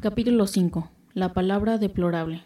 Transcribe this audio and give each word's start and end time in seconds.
Capítulo 0.00 0.46
5. 0.46 0.88
La 1.14 1.32
palabra 1.32 1.76
deplorable. 1.76 2.44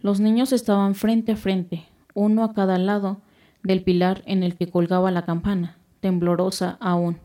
Los 0.00 0.20
niños 0.20 0.54
estaban 0.54 0.94
frente 0.94 1.32
a 1.32 1.36
frente, 1.36 1.84
uno 2.14 2.44
a 2.44 2.54
cada 2.54 2.78
lado 2.78 3.20
del 3.62 3.82
pilar 3.82 4.22
en 4.24 4.42
el 4.42 4.56
que 4.56 4.70
colgaba 4.70 5.10
la 5.10 5.26
campana, 5.26 5.76
temblorosa 6.00 6.78
aún, 6.80 7.18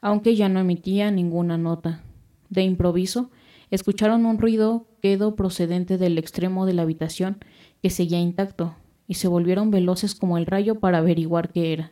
aunque 0.00 0.36
ya 0.36 0.48
no 0.48 0.60
emitía 0.60 1.10
ninguna 1.10 1.58
nota. 1.58 2.04
De 2.48 2.62
improviso, 2.62 3.32
escucharon 3.72 4.24
un 4.24 4.38
ruido 4.38 4.86
quedo 5.02 5.34
procedente 5.34 5.98
del 5.98 6.16
extremo 6.16 6.64
de 6.64 6.74
la 6.74 6.82
habitación 6.82 7.38
que 7.82 7.90
seguía 7.90 8.20
intacto, 8.20 8.76
y 9.08 9.14
se 9.14 9.26
volvieron 9.26 9.72
veloces 9.72 10.14
como 10.14 10.38
el 10.38 10.46
rayo 10.46 10.76
para 10.76 10.98
averiguar 10.98 11.50
qué 11.50 11.72
era. 11.72 11.90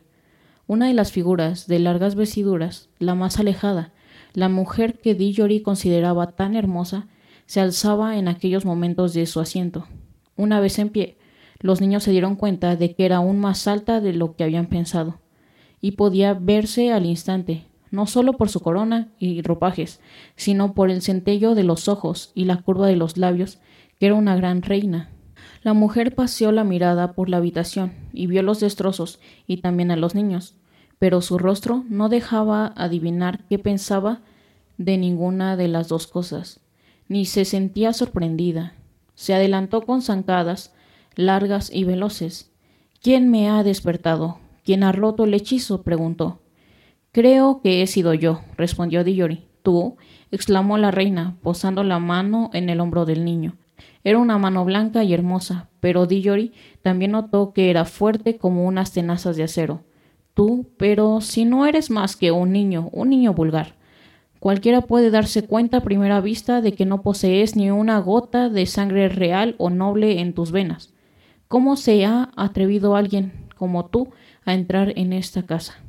Una 0.65 0.87
de 0.87 0.93
las 0.93 1.11
figuras, 1.11 1.67
de 1.67 1.79
largas 1.79 2.15
vestiduras, 2.15 2.87
la 2.99 3.15
más 3.15 3.37
alejada, 3.37 3.91
la 4.35 4.49
mujer 4.49 4.99
que 4.99 5.15
Dillory 5.15 5.61
consideraba 5.61 6.31
tan 6.31 6.55
hermosa 6.55 7.07
se 7.45 7.61
alzaba 7.61 8.17
en 8.17 8.27
aquellos 8.27 8.65
momentos 8.65 9.13
de 9.13 9.25
su 9.25 9.39
asiento. 9.39 9.87
Una 10.35 10.59
vez 10.59 10.77
en 10.79 10.89
pie, 10.89 11.17
los 11.59 11.79
niños 11.79 12.03
se 12.03 12.11
dieron 12.11 12.35
cuenta 12.35 12.75
de 12.75 12.93
que 12.93 13.05
era 13.05 13.17
aún 13.17 13.39
más 13.39 13.67
alta 13.67 14.01
de 14.01 14.13
lo 14.13 14.35
que 14.35 14.43
habían 14.43 14.67
pensado, 14.67 15.19
y 15.79 15.91
podía 15.91 16.33
verse 16.33 16.91
al 16.91 17.05
instante, 17.05 17.65
no 17.91 18.07
solo 18.07 18.33
por 18.33 18.49
su 18.49 18.59
corona 18.59 19.09
y 19.19 19.41
ropajes, 19.41 20.01
sino 20.35 20.73
por 20.73 20.91
el 20.91 21.01
centello 21.01 21.55
de 21.55 21.63
los 21.63 21.87
ojos 21.87 22.31
y 22.35 22.43
la 22.43 22.57
curva 22.57 22.87
de 22.87 22.97
los 22.97 23.15
labios, 23.15 23.59
que 23.99 24.07
era 24.07 24.15
una 24.15 24.35
gran 24.35 24.61
reina. 24.61 25.11
La 25.63 25.73
mujer 25.73 26.13
paseó 26.13 26.51
la 26.51 26.65
mirada 26.65 27.13
por 27.13 27.29
la 27.29 27.37
habitación 27.37 27.93
y 28.11 28.27
vio 28.27 28.43
los 28.43 28.59
destrozos 28.59 29.19
y 29.47 29.57
también 29.57 29.91
a 29.91 29.95
los 29.95 30.13
niños 30.13 30.55
pero 30.99 31.21
su 31.21 31.37
rostro 31.37 31.83
no 31.89 32.09
dejaba 32.09 32.73
adivinar 32.75 33.43
qué 33.49 33.59
pensaba 33.59 34.21
de 34.77 34.97
ninguna 34.97 35.57
de 35.57 35.67
las 35.67 35.87
dos 35.87 36.07
cosas, 36.07 36.61
ni 37.07 37.25
se 37.25 37.45
sentía 37.45 37.93
sorprendida. 37.93 38.73
Se 39.13 39.33
adelantó 39.33 39.81
con 39.81 40.01
zancadas 40.01 40.73
largas 41.15 41.71
y 41.73 41.83
veloces. 41.83 42.51
¿Quién 43.01 43.29
me 43.29 43.49
ha 43.49 43.63
despertado? 43.63 44.39
¿Quién 44.63 44.83
ha 44.83 44.91
roto 44.91 45.23
el 45.23 45.33
hechizo? 45.33 45.83
preguntó. 45.83 46.39
Creo 47.11 47.61
que 47.61 47.81
he 47.81 47.87
sido 47.87 48.13
yo, 48.13 48.41
respondió 48.57 49.03
Dillori. 49.03 49.45
¿Tú? 49.63 49.95
exclamó 50.31 50.77
la 50.77 50.91
reina, 50.91 51.37
posando 51.41 51.83
la 51.83 51.99
mano 51.99 52.49
en 52.53 52.69
el 52.69 52.79
hombro 52.81 53.05
del 53.05 53.23
niño. 53.23 53.55
Era 54.03 54.19
una 54.19 54.37
mano 54.37 54.65
blanca 54.65 55.03
y 55.03 55.13
hermosa, 55.13 55.69
pero 55.79 56.05
Dillori 56.05 56.51
también 56.81 57.11
notó 57.11 57.53
que 57.53 57.69
era 57.69 57.85
fuerte 57.85 58.37
como 58.37 58.65
unas 58.65 58.91
tenazas 58.91 59.37
de 59.37 59.43
acero 59.43 59.83
tú, 60.35 60.67
pero 60.77 61.21
si 61.21 61.45
no 61.45 61.65
eres 61.65 61.89
más 61.89 62.15
que 62.15 62.31
un 62.31 62.51
niño, 62.51 62.89
un 62.91 63.09
niño 63.09 63.33
vulgar. 63.33 63.73
Cualquiera 64.39 64.81
puede 64.81 65.09
darse 65.09 65.47
cuenta 65.47 65.77
a 65.77 65.83
primera 65.83 66.21
vista 66.21 66.61
de 66.61 66.73
que 66.73 66.85
no 66.85 67.01
posees 67.01 67.55
ni 67.55 67.71
una 67.71 67.97
gota 67.97 68.49
de 68.49 68.67
sangre 68.67 69.09
real 69.09 69.55
o 69.57 69.71
noble 69.71 70.19
en 70.19 70.33
tus 70.33 70.51
venas. 70.51 70.93
¿Cómo 71.47 71.77
se 71.77 72.05
ha 72.05 72.29
atrevido 72.35 72.95
alguien 72.95 73.47
como 73.57 73.87
tú 73.87 74.09
a 74.43 74.53
entrar 74.53 74.93
en 74.97 75.13
esta 75.13 75.43
casa? 75.43 75.79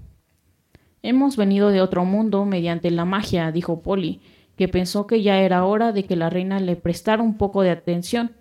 Hemos 1.02 1.36
venido 1.36 1.68
de 1.68 1.82
otro 1.82 2.04
mundo 2.04 2.46
mediante 2.46 2.90
la 2.90 3.04
magia, 3.04 3.52
dijo 3.52 3.82
Polly, 3.82 4.20
que 4.56 4.68
pensó 4.68 5.06
que 5.06 5.22
ya 5.22 5.38
era 5.40 5.64
hora 5.64 5.92
de 5.92 6.04
que 6.04 6.16
la 6.16 6.30
reina 6.30 6.58
le 6.58 6.76
prestara 6.76 7.22
un 7.22 7.36
poco 7.36 7.62
de 7.62 7.70
atención 7.70 8.32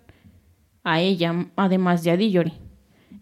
a 0.82 1.00
ella, 1.00 1.48
además 1.56 2.02
de 2.04 2.12
a 2.12 2.16
Dillory. 2.16 2.65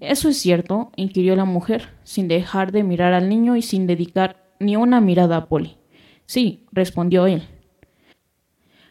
¿Eso 0.01 0.29
es 0.29 0.39
cierto? 0.39 0.91
inquirió 0.97 1.37
la 1.37 1.45
mujer, 1.45 1.91
sin 2.05 2.29
dejar 2.29 2.73
de 2.73 2.85
mirar 2.85 3.15
al 3.15 3.29
niño 3.29 3.57
y 3.57 3.63
sin 3.63 3.87
dedicar 3.87 4.45
ni 4.61 4.77
una 4.77 5.01
mirada 5.01 5.37
a 5.37 5.47
Polly. 5.47 5.77
Sí, 6.27 6.65
respondió 6.73 7.27
él. 7.27 7.43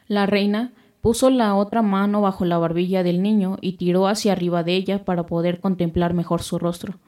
La 0.08 0.26
reina 0.26 0.74
puso 1.02 1.30
la 1.30 1.56
otra 1.56 1.82
mano 1.82 2.22
bajo 2.22 2.46
la 2.46 2.58
barbilla 2.58 3.04
del 3.04 3.22
niño 3.22 3.58
y 3.62 3.74
tiró 3.74 4.08
hacia 4.08 4.32
arriba 4.32 4.64
de 4.64 4.76
ella 4.76 5.04
para 5.04 5.26
poder 5.26 5.60
contemplar 5.60 6.14
mejor 6.14 6.42
su 6.42 6.60
rostro. 6.60 7.00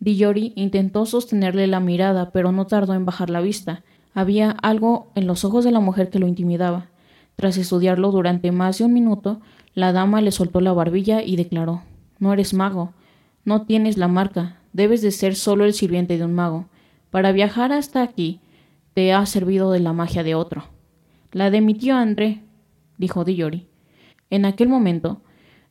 Dillori 0.00 0.52
intentó 0.56 1.06
sostenerle 1.06 1.66
la 1.66 1.80
mirada, 1.80 2.30
pero 2.30 2.52
no 2.52 2.66
tardó 2.66 2.94
en 2.94 3.04
bajar 3.04 3.30
la 3.30 3.40
vista. 3.40 3.82
Había 4.14 4.50
algo 4.50 5.10
en 5.14 5.26
los 5.26 5.44
ojos 5.44 5.64
de 5.64 5.72
la 5.72 5.80
mujer 5.80 6.10
que 6.10 6.18
lo 6.18 6.26
intimidaba. 6.26 6.86
Tras 7.36 7.56
estudiarlo 7.56 8.10
durante 8.12 8.52
más 8.52 8.78
de 8.78 8.84
un 8.84 8.92
minuto, 8.92 9.40
la 9.74 9.92
dama 9.92 10.20
le 10.20 10.30
soltó 10.30 10.60
la 10.60 10.72
barbilla 10.72 11.22
y 11.22 11.36
declaró 11.36 11.82
No 12.18 12.32
eres 12.32 12.54
mago. 12.54 12.92
No 13.44 13.66
tienes 13.66 13.98
la 13.98 14.08
marca, 14.08 14.60
debes 14.72 15.02
de 15.02 15.10
ser 15.10 15.34
solo 15.34 15.64
el 15.64 15.74
sirviente 15.74 16.16
de 16.16 16.24
un 16.24 16.32
mago. 16.32 16.66
Para 17.10 17.32
viajar 17.32 17.72
hasta 17.72 18.02
aquí, 18.02 18.40
te 18.94 19.12
ha 19.12 19.24
servido 19.26 19.70
de 19.70 19.80
la 19.80 19.92
magia 19.92 20.22
de 20.22 20.34
otro. 20.34 20.64
La 21.32 21.50
de 21.50 21.60
mi 21.60 21.74
tío 21.74 21.96
André, 21.96 22.42
dijo 22.96 23.24
Dillori. 23.24 23.66
En 24.30 24.46
aquel 24.46 24.68
momento, 24.68 25.20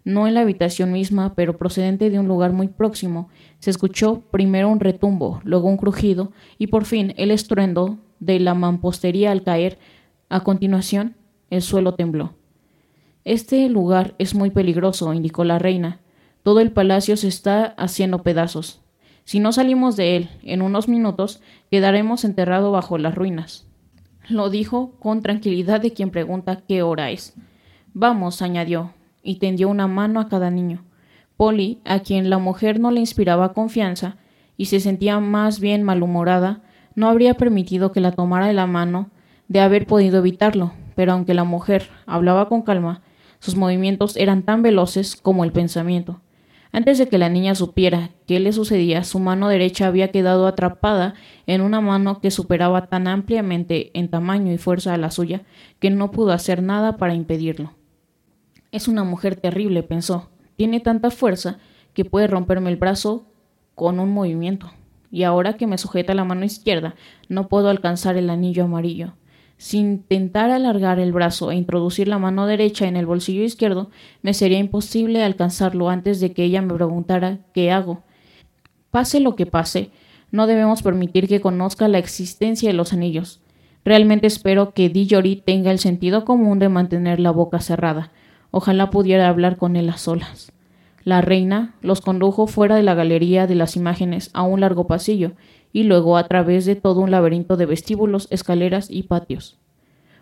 no 0.04 0.28
en 0.28 0.34
la 0.34 0.42
habitación 0.42 0.92
misma, 0.92 1.34
pero 1.34 1.58
procedente 1.58 2.10
de 2.10 2.20
un 2.20 2.28
lugar 2.28 2.52
muy 2.52 2.68
próximo, 2.68 3.30
se 3.60 3.70
escuchó 3.70 4.22
primero 4.32 4.70
un 4.70 4.80
retumbo, 4.80 5.42
luego 5.44 5.70
un 5.70 5.78
crujido 5.78 6.32
y 6.58 6.68
por 6.68 6.86
fin 6.86 7.14
el 7.18 7.32
estruendo 7.32 7.98
de 8.20 8.40
la 8.40 8.54
mampostería 8.54 9.32
al 9.32 9.44
caer. 9.44 9.80
A 10.30 10.42
continuación, 10.42 11.16
el 11.50 11.62
suelo 11.62 11.94
tembló. 11.96 12.34
Este 13.24 13.70
lugar 13.70 14.16
es 14.18 14.36
muy 14.36 14.50
peligroso, 14.52 15.14
indicó 15.14 15.44
la 15.44 15.60
reina. 15.60 16.02
Todo 16.44 16.60
el 16.60 16.72
palacio 16.72 17.16
se 17.16 17.30
está 17.30 17.74
haciendo 17.78 18.22
pedazos. 18.22 18.82
Si 19.24 19.40
no 19.40 19.54
salimos 19.54 19.96
de 19.96 20.18
él 20.18 20.30
en 20.44 20.62
unos 20.62 20.90
minutos, 20.90 21.42
quedaremos 21.72 22.26
enterrados 22.26 22.72
bajo 22.74 22.98
las 22.98 23.16
ruinas. 23.16 23.66
Lo 24.28 24.50
dijo 24.50 24.92
con 25.00 25.22
tranquilidad 25.22 25.80
de 25.80 25.94
quien 25.94 26.10
pregunta 26.10 26.62
qué 26.68 26.82
hora 26.82 27.12
es. 27.12 27.34
Vamos, 27.94 28.42
añadió, 28.42 28.94
y 29.24 29.36
tendió 29.36 29.70
una 29.70 29.88
mano 29.88 30.20
a 30.20 30.28
cada 30.28 30.52
niño. 30.52 30.84
Polly, 31.38 31.80
a 31.86 32.00
quien 32.00 32.30
la 32.30 32.38
mujer 32.38 32.80
no 32.80 32.92
le 32.92 33.00
inspiraba 33.00 33.54
confianza 33.54 34.18
y 34.58 34.66
se 34.66 34.82
sentía 34.82 35.20
más 35.20 35.60
bien 35.62 35.84
malhumorada, 35.84 36.62
no 36.96 37.08
habría 37.08 37.36
permitido 37.36 37.92
que 37.92 38.02
la 38.02 38.12
tomara 38.12 38.48
de 38.48 38.54
la 38.54 38.68
mano 38.68 39.10
de 39.48 39.62
haber 39.62 39.88
podido 39.88 40.20
evitarlo, 40.20 40.74
pero 40.96 41.14
aunque 41.14 41.34
la 41.34 41.44
mujer 41.44 41.90
hablaba 42.06 42.50
con 42.50 42.62
calma, 42.62 43.02
sus 43.40 43.56
movimientos 43.56 44.16
eran 44.18 44.44
tan 44.44 44.62
veloces 44.62 45.16
como 45.16 45.44
el 45.44 45.52
pensamiento. 45.52 46.22
Antes 46.76 46.98
de 46.98 47.08
que 47.08 47.20
la 47.20 47.30
niña 47.30 47.54
supiera 47.54 48.10
qué 48.26 48.40
le 48.40 48.52
sucedía, 48.52 49.04
su 49.04 49.20
mano 49.20 49.48
derecha 49.48 49.86
había 49.86 50.10
quedado 50.10 50.48
atrapada 50.48 51.14
en 51.46 51.62
una 51.62 51.82
mano 51.82 52.20
que 52.20 52.32
superaba 52.32 52.88
tan 52.88 53.08
ampliamente 53.08 53.92
en 53.94 54.10
tamaño 54.10 54.52
y 54.52 54.58
fuerza 54.58 54.92
a 54.92 54.98
la 54.98 55.12
suya 55.12 55.44
que 55.80 55.92
no 55.92 56.10
pudo 56.10 56.32
hacer 56.32 56.64
nada 56.64 56.98
para 56.98 57.14
impedirlo. 57.14 57.74
Es 58.72 58.88
una 58.88 59.04
mujer 59.04 59.36
terrible, 59.36 59.84
pensó. 59.84 60.32
Tiene 60.56 60.80
tanta 60.80 61.12
fuerza 61.12 61.60
que 61.94 62.06
puede 62.06 62.26
romperme 62.26 62.72
el 62.72 62.78
brazo 62.78 63.28
con 63.76 64.00
un 64.00 64.12
movimiento. 64.12 64.72
Y 65.12 65.24
ahora 65.24 65.54
que 65.54 65.68
me 65.68 65.78
sujeta 65.78 66.16
la 66.16 66.24
mano 66.24 66.44
izquierda, 66.44 66.96
no 67.30 67.50
puedo 67.50 67.70
alcanzar 67.70 68.18
el 68.18 68.32
anillo 68.32 68.64
amarillo. 68.64 69.14
Si 69.64 69.78
intentara 69.78 70.58
alargar 70.58 71.00
el 71.00 71.14
brazo 71.14 71.50
e 71.50 71.56
introducir 71.56 72.10
la 72.10 72.20
mano 72.20 72.48
derecha 72.48 72.86
en 72.86 72.98
el 72.98 73.06
bolsillo 73.06 73.44
izquierdo, 73.44 73.92
me 74.22 74.34
sería 74.34 74.60
imposible 74.60 75.24
alcanzarlo 75.24 75.90
antes 75.90 76.20
de 76.20 76.34
que 76.34 76.44
ella 76.44 76.62
me 76.62 76.74
preguntara 76.74 77.40
qué 77.54 77.72
hago. 77.72 78.04
Pase 78.92 79.22
lo 79.22 79.38
que 79.38 79.46
pase, 79.46 79.92
no 80.32 80.48
debemos 80.48 80.84
permitir 80.84 81.30
que 81.30 81.40
conozca 81.40 81.88
la 81.88 81.98
existencia 81.98 82.68
de 82.68 82.74
los 82.74 82.92
anillos. 82.92 83.40
Realmente 83.86 84.28
espero 84.28 84.74
que 84.74 84.90
Dijori 84.90 85.38
tenga 85.38 85.72
el 85.72 85.80
sentido 85.80 86.26
común 86.26 86.60
de 86.60 86.68
mantener 86.68 87.22
la 87.22 87.32
boca 87.32 87.62
cerrada. 87.62 88.12
Ojalá 88.52 88.90
pudiera 88.90 89.30
hablar 89.30 89.56
con 89.56 89.78
él 89.78 89.88
a 89.88 89.96
solas. 89.96 90.52
La 91.06 91.22
reina 91.22 91.76
los 91.82 92.02
condujo 92.02 92.48
fuera 92.48 92.76
de 92.76 92.84
la 92.84 92.96
galería 92.96 93.48
de 93.48 93.56
las 93.56 93.78
imágenes 93.78 94.30
a 94.34 94.42
un 94.42 94.60
largo 94.60 94.88
pasillo 94.88 95.32
y 95.74 95.84
luego 95.84 96.16
a 96.16 96.28
través 96.28 96.66
de 96.66 96.76
todo 96.76 97.02
un 97.02 97.12
laberinto 97.12 97.58
de 97.58 97.66
vestíbulos, 97.66 98.28
escaleras 98.30 98.90
y 98.90 99.04
patios. 99.04 99.58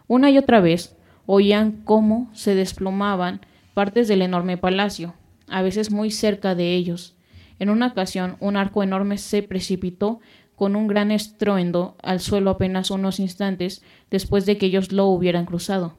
Una 0.08 0.32
y 0.32 0.38
otra 0.38 0.62
vez 0.62 0.96
oían 1.26 1.82
cómo 1.84 2.30
se 2.34 2.56
desplomaban 2.56 3.42
partes 3.74 4.08
del 4.08 4.22
enorme 4.22 4.58
palacio, 4.58 5.14
a 5.48 5.62
veces 5.62 5.92
muy 5.92 6.09
cerca 6.09 6.56
de 6.56 6.74
ellos. 6.74 7.16
En 7.59 7.70
una 7.70 7.88
ocasión, 7.88 8.38
un 8.40 8.58
arco 8.58 8.82
enorme 8.82 9.18
se 9.18 9.44
precipitó 9.44 10.20
con 10.56 10.76
un 10.76 10.88
gran 10.88 11.12
estruendo 11.12 11.96
al 12.02 12.20
suelo 12.20 12.52
apenas 12.52 12.92
unos 12.92 13.20
instantes 13.20 13.84
después 14.09 14.46
de 14.46 14.58
que 14.58 14.68
ellos 14.68 14.92
lo 14.92 15.08
hubieran 15.08 15.46
cruzado. 15.46 15.96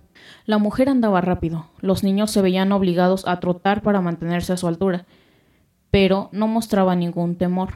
La 0.46 0.58
mujer 0.58 0.88
andaba 0.88 1.20
rápido, 1.20 1.66
los 1.80 2.02
niños 2.04 2.30
se 2.30 2.42
veían 2.42 2.72
obligados 2.72 3.26
a 3.26 3.38
trotar 3.40 3.82
para 3.82 4.00
mantenerse 4.00 4.52
a 4.52 4.56
su 4.56 4.66
altura, 4.66 5.04
pero 5.90 6.28
no 6.32 6.48
mostraba 6.48 6.96
ningún 6.96 7.36
temor. 7.36 7.74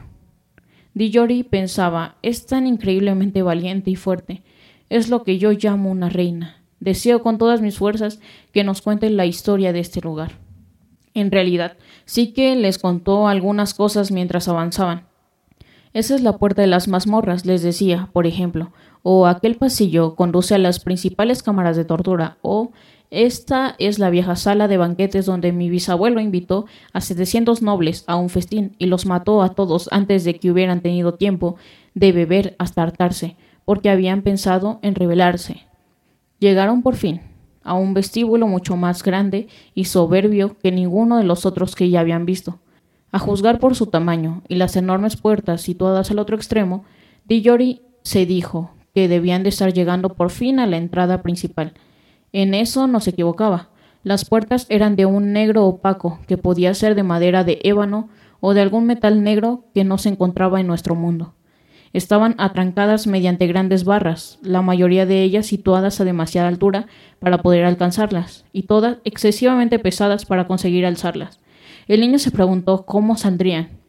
Dijori 0.97 1.43
pensaba, 1.43 2.15
es 2.23 2.47
tan 2.47 2.65
increíblemente 2.65 3.43
valiente 3.43 3.91
y 3.91 3.95
fuerte. 3.95 4.41
Es 4.89 5.09
lo 5.09 5.23
que 5.23 5.37
yo 5.37 5.51
llamo 5.51 5.91
una 5.91 6.09
reina. 6.09 6.63
Deseo 6.79 7.21
con 7.21 7.37
todas 7.37 7.61
mis 7.61 7.77
fuerzas 7.77 8.19
que 8.51 8.63
nos 8.63 8.81
cuenten 8.81 9.15
la 9.15 9.27
historia 9.27 9.73
de 9.73 9.79
este 9.79 10.01
lugar. 10.01 10.39
En 11.13 11.29
realidad, 11.29 11.77
sí 12.05 12.33
que 12.33 12.55
les 12.55 12.79
contó 12.79 13.27
algunas 13.27 13.75
cosas 13.75 14.09
mientras 14.09 14.47
avanzaban. 14.47 15.05
Esa 15.93 16.15
es 16.15 16.21
la 16.21 16.39
puerta 16.39 16.63
de 16.63 16.67
las 16.67 16.87
mazmorras, 16.87 17.45
les 17.45 17.61
decía, 17.61 18.09
por 18.11 18.25
ejemplo, 18.25 18.71
o 19.03 19.27
aquel 19.27 19.55
pasillo 19.55 20.15
conduce 20.15 20.55
a 20.55 20.59
las 20.59 20.79
principales 20.79 21.43
cámaras 21.43 21.77
de 21.77 21.85
tortura, 21.85 22.39
o 22.41 22.71
esta 23.09 23.75
es 23.79 23.99
la 23.99 24.09
vieja 24.09 24.35
sala 24.35 24.67
de 24.67 24.77
banquetes 24.77 25.25
donde 25.25 25.53
mi 25.53 25.69
bisabuelo 25.69 26.19
invitó 26.19 26.65
a 26.91 26.99
setecientos 26.99 27.61
nobles 27.61 28.03
a 28.07 28.17
un 28.17 28.29
festín 28.29 28.75
y 28.79 28.87
los 28.87 29.05
mató 29.05 29.41
a 29.41 29.49
todos 29.49 29.87
antes 29.91 30.25
de 30.25 30.37
que 30.37 30.51
hubieran 30.51 30.81
tenido 30.81 31.13
tiempo 31.13 31.55
de 31.93 32.11
beber 32.11 32.55
hasta 32.59 32.83
hartarse, 32.83 33.37
porque 33.63 33.89
habían 33.89 34.23
pensado 34.23 34.79
en 34.81 34.95
rebelarse. 34.95 35.61
Llegaron 36.39 36.81
por 36.81 36.95
fin 36.95 37.21
a 37.63 37.73
un 37.73 37.93
vestíbulo 37.93 38.47
mucho 38.47 38.75
más 38.75 39.03
grande 39.03 39.47
y 39.73 39.85
soberbio 39.85 40.57
que 40.59 40.71
ninguno 40.71 41.17
de 41.17 41.23
los 41.23 41.45
otros 41.45 41.75
que 41.75 41.89
ya 41.89 42.01
habían 42.01 42.25
visto. 42.25 42.59
A 43.11 43.19
juzgar 43.19 43.59
por 43.59 43.75
su 43.75 43.87
tamaño 43.87 44.43
y 44.49 44.55
las 44.55 44.75
enormes 44.75 45.15
puertas 45.15 45.61
situadas 45.61 46.11
al 46.11 46.19
otro 46.19 46.35
extremo, 46.35 46.83
Dillori 47.25 47.81
se 48.03 48.25
dijo 48.25 48.71
que 48.93 49.07
debían 49.07 49.43
de 49.43 49.49
estar 49.49 49.73
llegando 49.73 50.09
por 50.09 50.29
fin 50.29 50.59
a 50.59 50.67
la 50.67 50.77
entrada 50.77 51.21
principal, 51.21 51.73
en 52.33 52.53
eso 52.53 52.87
no 52.87 52.99
se 52.99 53.11
equivocaba. 53.11 53.69
Las 54.03 54.25
puertas 54.25 54.65
eran 54.69 54.95
de 54.95 55.05
un 55.05 55.33
negro 55.33 55.65
opaco, 55.65 56.19
que 56.27 56.37
podía 56.37 56.73
ser 56.73 56.95
de 56.95 57.03
madera 57.03 57.43
de 57.43 57.59
ébano 57.63 58.09
o 58.39 58.53
de 58.53 58.61
algún 58.61 58.85
metal 58.85 59.23
negro 59.23 59.65
que 59.73 59.83
no 59.83 59.97
se 59.97 60.09
encontraba 60.09 60.59
en 60.59 60.67
nuestro 60.67 60.95
mundo. 60.95 61.33
Estaban 61.93 62.35
atrancadas 62.37 63.07
mediante 63.07 63.47
grandes 63.47 63.83
barras, 63.83 64.39
la 64.41 64.61
mayoría 64.61 65.05
de 65.05 65.23
ellas 65.23 65.45
situadas 65.47 65.99
a 65.99 66.05
demasiada 66.05 66.47
altura 66.47 66.87
para 67.19 67.39
poder 67.39 67.65
alcanzarlas, 67.65 68.45
y 68.51 68.63
todas 68.63 68.97
excesivamente 69.03 69.79
pesadas 69.79 70.25
para 70.25 70.47
conseguir 70.47 70.85
alzarlas. 70.85 71.39
El 71.87 72.01
niño 72.01 72.19
se 72.19 72.31
preguntó 72.31 72.85
cómo 72.85 73.17
saldrían. 73.17 73.79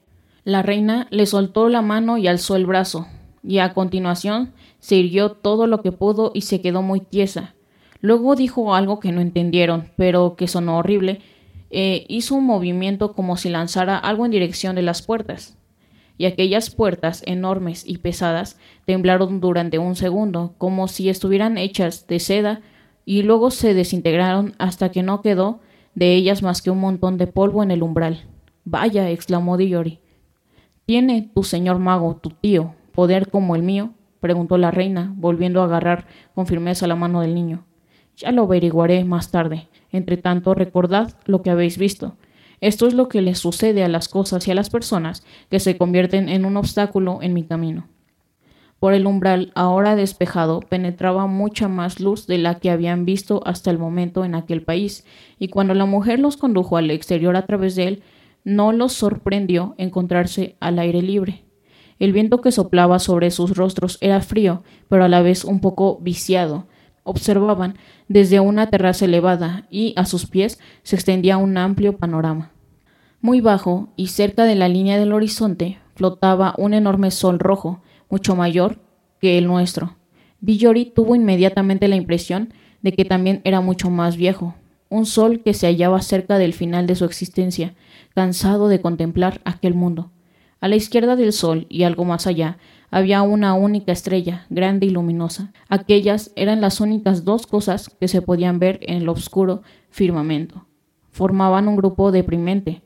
La 0.44 0.62
reina 0.62 1.08
le 1.10 1.26
soltó 1.26 1.68
la 1.68 1.82
mano 1.82 2.16
y 2.18 2.28
alzó 2.28 2.56
el 2.56 2.66
brazo, 2.66 3.08
y 3.42 3.58
a 3.58 3.74
continuación 3.74 4.52
se 4.78 4.96
irguió 4.96 5.32
todo 5.32 5.66
lo 5.66 5.82
que 5.82 5.92
pudo 5.92 6.30
y 6.34 6.42
se 6.42 6.60
quedó 6.60 6.82
muy 6.82 7.00
tiesa, 7.00 7.54
Luego 8.00 8.36
dijo 8.36 8.74
algo 8.74 9.00
que 9.00 9.12
no 9.12 9.20
entendieron, 9.20 9.88
pero 9.96 10.36
que 10.36 10.46
sonó 10.46 10.78
horrible. 10.78 11.20
Eh, 11.70 12.06
hizo 12.08 12.36
un 12.36 12.44
movimiento 12.44 13.12
como 13.12 13.36
si 13.36 13.48
lanzara 13.48 13.98
algo 13.98 14.24
en 14.24 14.30
dirección 14.30 14.76
de 14.76 14.82
las 14.82 15.02
puertas. 15.02 15.56
Y 16.16 16.26
aquellas 16.26 16.70
puertas, 16.70 17.22
enormes 17.26 17.84
y 17.86 17.98
pesadas, 17.98 18.58
temblaron 18.84 19.40
durante 19.40 19.78
un 19.78 19.94
segundo, 19.94 20.54
como 20.58 20.88
si 20.88 21.08
estuvieran 21.08 21.58
hechas 21.58 22.06
de 22.06 22.18
seda, 22.20 22.60
y 23.04 23.22
luego 23.22 23.50
se 23.50 23.74
desintegraron 23.74 24.54
hasta 24.58 24.90
que 24.90 25.02
no 25.02 25.22
quedó 25.22 25.60
de 25.94 26.14
ellas 26.14 26.42
más 26.42 26.62
que 26.62 26.70
un 26.70 26.78
montón 26.78 27.18
de 27.18 27.26
polvo 27.26 27.62
en 27.62 27.70
el 27.70 27.82
umbral. 27.82 28.24
Vaya, 28.64 29.08
exclamó 29.10 29.56
Diori. 29.56 30.00
¿Tiene 30.86 31.30
tu 31.34 31.42
señor 31.42 31.78
mago, 31.78 32.16
tu 32.16 32.30
tío, 32.30 32.74
poder 32.92 33.30
como 33.30 33.56
el 33.56 33.62
mío? 33.62 33.92
preguntó 34.20 34.58
la 34.58 34.70
reina, 34.70 35.12
volviendo 35.16 35.60
a 35.60 35.64
agarrar 35.64 36.06
con 36.34 36.46
firmeza 36.46 36.86
la 36.86 36.96
mano 36.96 37.20
del 37.20 37.34
niño. 37.34 37.64
Ya 38.18 38.32
lo 38.32 38.42
averiguaré 38.42 39.04
más 39.04 39.30
tarde. 39.30 39.68
Entre 39.92 40.16
tanto, 40.16 40.52
recordad 40.52 41.14
lo 41.26 41.42
que 41.42 41.50
habéis 41.50 41.78
visto. 41.78 42.16
Esto 42.60 42.88
es 42.88 42.94
lo 42.94 43.08
que 43.08 43.22
les 43.22 43.38
sucede 43.38 43.84
a 43.84 43.88
las 43.88 44.08
cosas 44.08 44.48
y 44.48 44.50
a 44.50 44.56
las 44.56 44.70
personas 44.70 45.24
que 45.48 45.60
se 45.60 45.78
convierten 45.78 46.28
en 46.28 46.44
un 46.44 46.56
obstáculo 46.56 47.20
en 47.22 47.32
mi 47.32 47.44
camino. 47.44 47.86
Por 48.80 48.92
el 48.92 49.06
umbral, 49.06 49.52
ahora 49.54 49.94
despejado, 49.94 50.58
penetraba 50.58 51.28
mucha 51.28 51.68
más 51.68 52.00
luz 52.00 52.26
de 52.26 52.38
la 52.38 52.56
que 52.56 52.70
habían 52.70 53.04
visto 53.04 53.40
hasta 53.46 53.70
el 53.70 53.78
momento 53.78 54.24
en 54.24 54.34
aquel 54.34 54.62
país, 54.62 55.04
y 55.38 55.48
cuando 55.48 55.74
la 55.74 55.86
mujer 55.86 56.18
los 56.18 56.36
condujo 56.36 56.76
al 56.76 56.90
exterior 56.90 57.36
a 57.36 57.46
través 57.46 57.76
de 57.76 57.86
él, 57.86 58.02
no 58.42 58.72
los 58.72 58.92
sorprendió 58.94 59.74
encontrarse 59.78 60.56
al 60.58 60.80
aire 60.80 61.02
libre. 61.02 61.44
El 62.00 62.12
viento 62.12 62.40
que 62.40 62.52
soplaba 62.52 62.98
sobre 62.98 63.30
sus 63.30 63.56
rostros 63.56 63.98
era 64.00 64.20
frío, 64.20 64.62
pero 64.88 65.04
a 65.04 65.08
la 65.08 65.22
vez 65.22 65.44
un 65.44 65.60
poco 65.60 65.98
viciado, 66.00 66.66
observaban 67.08 67.76
desde 68.08 68.40
una 68.40 68.68
terraza 68.68 69.04
elevada 69.04 69.66
y 69.70 69.94
a 69.96 70.04
sus 70.04 70.26
pies 70.26 70.58
se 70.82 70.96
extendía 70.96 71.36
un 71.36 71.56
amplio 71.56 71.96
panorama. 71.96 72.52
Muy 73.20 73.40
bajo 73.40 73.88
y 73.96 74.08
cerca 74.08 74.44
de 74.44 74.54
la 74.54 74.68
línea 74.68 74.98
del 74.98 75.12
horizonte 75.12 75.78
flotaba 75.94 76.54
un 76.56 76.74
enorme 76.74 77.10
sol 77.10 77.38
rojo, 77.38 77.82
mucho 78.08 78.36
mayor 78.36 78.78
que 79.20 79.38
el 79.38 79.46
nuestro. 79.46 79.96
Villori 80.40 80.86
tuvo 80.86 81.16
inmediatamente 81.16 81.88
la 81.88 81.96
impresión 81.96 82.54
de 82.82 82.92
que 82.92 83.04
también 83.04 83.40
era 83.44 83.60
mucho 83.60 83.90
más 83.90 84.16
viejo, 84.16 84.54
un 84.88 85.04
sol 85.04 85.42
que 85.42 85.54
se 85.54 85.66
hallaba 85.66 86.00
cerca 86.00 86.38
del 86.38 86.54
final 86.54 86.86
de 86.86 86.94
su 86.94 87.04
existencia, 87.04 87.74
cansado 88.14 88.68
de 88.68 88.80
contemplar 88.80 89.40
aquel 89.44 89.74
mundo. 89.74 90.12
A 90.60 90.68
la 90.68 90.76
izquierda 90.76 91.16
del 91.16 91.32
sol 91.32 91.66
y 91.68 91.82
algo 91.82 92.04
más 92.04 92.26
allá 92.26 92.58
había 92.90 93.22
una 93.22 93.54
única 93.54 93.92
estrella, 93.92 94.46
grande 94.48 94.86
y 94.86 94.90
luminosa. 94.90 95.52
Aquellas 95.68 96.32
eran 96.36 96.60
las 96.60 96.80
únicas 96.80 97.24
dos 97.24 97.46
cosas 97.46 97.88
que 97.88 98.08
se 98.08 98.22
podían 98.22 98.58
ver 98.58 98.80
en 98.82 98.98
el 98.98 99.08
oscuro 99.08 99.62
firmamento. 99.90 100.66
Formaban 101.10 101.68
un 101.68 101.76
grupo 101.76 102.12
deprimente, 102.12 102.82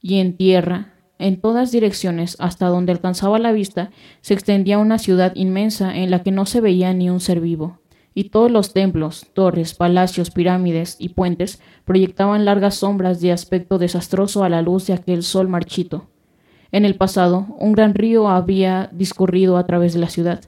y 0.00 0.18
en 0.18 0.36
tierra, 0.36 0.94
en 1.18 1.40
todas 1.40 1.72
direcciones, 1.72 2.36
hasta 2.38 2.66
donde 2.66 2.92
alcanzaba 2.92 3.38
la 3.38 3.52
vista, 3.52 3.90
se 4.20 4.34
extendía 4.34 4.78
una 4.78 4.98
ciudad 4.98 5.32
inmensa 5.34 5.96
en 5.96 6.10
la 6.10 6.22
que 6.22 6.30
no 6.30 6.46
se 6.46 6.60
veía 6.60 6.92
ni 6.92 7.10
un 7.10 7.20
ser 7.20 7.40
vivo. 7.40 7.80
Y 8.14 8.30
todos 8.30 8.50
los 8.50 8.72
templos, 8.72 9.26
torres, 9.32 9.74
palacios, 9.74 10.30
pirámides 10.30 10.96
y 10.98 11.10
puentes 11.10 11.60
proyectaban 11.84 12.44
largas 12.44 12.76
sombras 12.76 13.20
de 13.20 13.32
aspecto 13.32 13.78
desastroso 13.78 14.44
a 14.44 14.48
la 14.48 14.62
luz 14.62 14.86
de 14.86 14.94
aquel 14.94 15.22
sol 15.22 15.48
marchito. 15.48 16.08
En 16.70 16.84
el 16.84 16.96
pasado, 16.96 17.46
un 17.58 17.72
gran 17.72 17.94
río 17.94 18.28
había 18.28 18.90
discurrido 18.92 19.56
a 19.56 19.66
través 19.66 19.94
de 19.94 20.00
la 20.00 20.08
ciudad, 20.08 20.40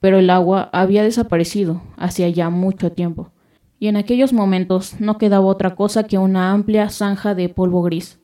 pero 0.00 0.18
el 0.18 0.30
agua 0.30 0.68
había 0.72 1.02
desaparecido 1.02 1.82
hacía 1.96 2.28
ya 2.28 2.50
mucho 2.50 2.92
tiempo, 2.92 3.30
y 3.78 3.86
en 3.86 3.96
aquellos 3.96 4.32
momentos 4.32 5.00
no 5.00 5.18
quedaba 5.18 5.46
otra 5.46 5.76
cosa 5.76 6.04
que 6.04 6.18
una 6.18 6.50
amplia 6.50 6.90
zanja 6.90 7.34
de 7.34 7.48
polvo 7.48 7.82
gris. 7.82 8.18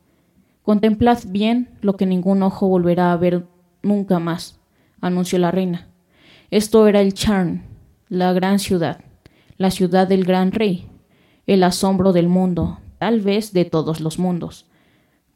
Contemplad 0.63 1.19
bien 1.29 1.71
lo 1.83 1.97
que 1.97 2.07
ningún 2.07 2.43
ojo 2.43 2.67
volverá 2.67 3.13
a 3.13 3.17
ver 3.17 3.47
nunca 3.83 4.19
más, 4.19 4.59
anunció 5.01 5.39
la 5.39 5.53
reina. 5.53 5.89
Esto 6.51 6.89
era 6.89 7.01
el 7.01 7.15
Charn, 7.15 7.63
la 8.09 8.33
gran 8.33 8.59
ciudad, 8.59 9.01
la 9.57 9.71
ciudad 9.71 10.09
del 10.09 10.25
gran 10.25 10.51
rey, 10.51 10.89
el 11.47 11.63
asombro 11.63 12.13
del 12.13 12.29
mundo, 12.29 12.81
tal 12.99 13.21
vez 13.21 13.53
de 13.53 13.65
todos 13.65 14.01
los 14.01 14.19
mundos. 14.19 14.67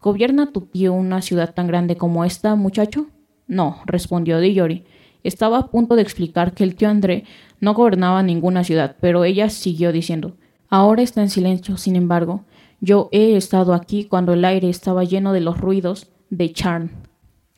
¿Gobierna 0.01 0.51
tu 0.51 0.63
tío 0.63 0.95
una 0.95 1.21
ciudad 1.21 1.53
tan 1.53 1.67
grande 1.67 1.97
como 1.97 2.25
esta, 2.25 2.55
muchacho? 2.55 3.09
No, 3.47 3.83
respondió 3.85 4.41
Dillori. 4.41 4.85
Estaba 5.25 5.59
a 5.59 5.67
punto 5.67 5.95
de 5.95 6.01
explicar 6.01 6.55
que 6.55 6.65
el 6.65 6.75
tío 6.75 6.89
André 6.89 7.25
no 7.61 7.75
gobernaba 7.75 8.23
ninguna 8.23 8.65
ciudad, 8.65 8.97
pero 9.01 9.25
ella 9.25 9.51
siguió 9.51 9.93
diciendo 9.93 10.37
Ahora 10.71 11.03
está 11.03 11.21
en 11.21 11.29
silencio, 11.29 11.77
sin 11.77 11.97
embargo. 11.97 12.45
Yo 12.81 13.11
he 13.13 13.37
estado 13.37 13.75
aquí 13.75 14.05
cuando 14.05 14.33
el 14.33 14.45
aire 14.47 14.71
estaba 14.71 15.05
lleno 15.05 15.35
de 15.35 15.41
los 15.41 15.59
ruidos 15.59 16.11
de 16.31 16.51
Charn. 16.51 16.93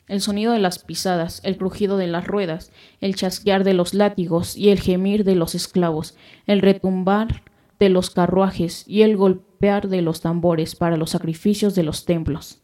El 0.09 0.19
sonido 0.19 0.51
de 0.51 0.59
las 0.59 0.79
pisadas, 0.79 1.39
el 1.45 1.55
crujido 1.55 1.95
de 1.95 2.07
las 2.07 2.27
ruedas, 2.27 2.73
el 2.99 3.15
chasquear 3.15 3.63
de 3.63 3.73
los 3.73 3.93
látigos 3.93 4.57
y 4.57 4.69
el 4.69 4.81
gemir 4.81 5.23
de 5.23 5.35
los 5.35 5.55
esclavos, 5.55 6.17
el 6.45 6.61
retumbar 6.61 7.43
de 7.79 7.87
los 7.87 8.09
carruajes 8.09 8.83
y 8.85 9.03
el 9.03 9.15
de 9.63 10.01
los 10.01 10.19
tambores 10.19 10.75
para 10.75 10.97
los 10.97 11.11
sacrificios 11.11 11.73
de 11.73 11.83
los 11.83 12.03
templos. 12.03 12.61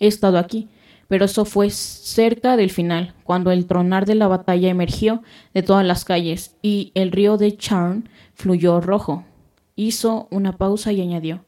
He 0.00 0.08
estado 0.08 0.38
aquí, 0.38 0.68
pero 1.06 1.26
eso 1.26 1.44
fue 1.44 1.70
cerca 1.70 2.56
del 2.56 2.70
final, 2.70 3.14
cuando 3.22 3.52
el 3.52 3.66
tronar 3.66 4.06
de 4.06 4.16
la 4.16 4.26
batalla 4.26 4.68
emergió 4.68 5.22
de 5.54 5.62
todas 5.62 5.86
las 5.86 6.04
calles 6.04 6.56
y 6.62 6.90
el 6.94 7.12
río 7.12 7.36
de 7.36 7.56
Charn 7.56 8.08
fluyó 8.34 8.80
rojo. 8.80 9.24
Hizo 9.76 10.26
una 10.32 10.56
pausa 10.56 10.92
y 10.92 11.00
añadió 11.00 11.44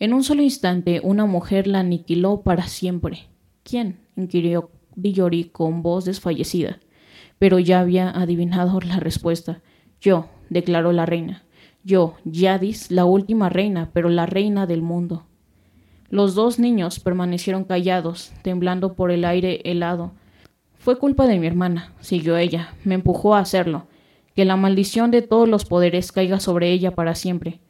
En 0.00 0.12
un 0.12 0.24
solo 0.24 0.42
instante 0.42 1.00
una 1.04 1.24
mujer 1.26 1.68
la 1.68 1.80
aniquiló 1.80 2.42
para 2.42 2.66
siempre. 2.66 3.28
¿Quién? 3.62 4.00
inquirió 4.16 4.70
Dillori 4.96 5.44
con 5.44 5.82
voz 5.82 6.04
desfallecida. 6.04 6.80
Pero 7.38 7.60
ya 7.60 7.78
había 7.78 8.10
adivinado 8.10 8.80
la 8.80 8.98
respuesta. 8.98 9.62
Yo, 10.00 10.26
declaró 10.50 10.90
la 10.90 11.06
reina. 11.06 11.45
Yo, 11.86 12.16
Yadis, 12.24 12.90
la 12.90 13.04
última 13.04 13.48
reina, 13.48 13.90
pero 13.92 14.08
la 14.08 14.26
reina 14.26 14.66
del 14.66 14.82
mundo. 14.82 15.24
Los 16.10 16.34
dos 16.34 16.58
niños 16.58 16.98
permanecieron 16.98 17.62
callados, 17.62 18.32
temblando 18.42 18.94
por 18.94 19.12
el 19.12 19.24
aire 19.24 19.60
helado. 19.62 20.10
Fue 20.80 20.98
culpa 20.98 21.28
de 21.28 21.38
mi 21.38 21.46
hermana, 21.46 21.92
siguió 22.00 22.36
ella, 22.38 22.74
me 22.82 22.96
empujó 22.96 23.36
a 23.36 23.38
hacerlo. 23.38 23.86
Que 24.34 24.44
la 24.44 24.56
maldición 24.56 25.12
de 25.12 25.22
todos 25.22 25.48
los 25.48 25.64
poderes 25.64 26.10
caiga 26.10 26.40
sobre 26.40 26.72
ella 26.72 26.90
para 26.90 27.14
siempre. 27.14 27.60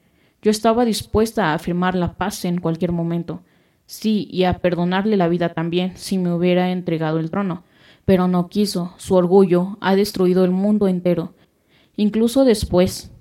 Yo 0.41 0.51
estaba 0.51 0.87
dispuesta 0.87 1.51
a 1.51 1.55
afirmar 1.55 1.95
la 1.95 2.15
paz 2.15 2.47
en 2.47 2.59
cualquier 2.59 2.93
momento, 2.93 3.43
sí, 3.85 4.29
y 4.31 4.45
a 4.45 4.61
perdonarle 4.61 5.19
la 5.19 5.29
vida 5.29 5.51
también, 5.51 5.93
si 5.95 6.17
me 6.17 6.33
hubiera 6.33 6.71
entregado 6.71 7.19
el 7.19 7.31
trono. 7.31 7.65
Pero 8.07 8.29
no 8.29 8.49
quiso, 8.49 8.95
su 8.97 9.15
orgullo 9.15 9.77
ha 9.83 9.95
destruido 9.95 10.43
el 10.47 10.53
mundo 10.53 10.89
entero. 10.89 11.35
Incluso 11.97 12.47
después, 12.47 13.13